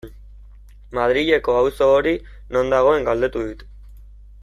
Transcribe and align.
Madrileko 0.99 1.57
auzo 1.59 1.91
hori 1.99 2.15
non 2.57 2.75
dagoen 2.75 3.07
galdetu 3.11 3.45
dit. 3.53 3.63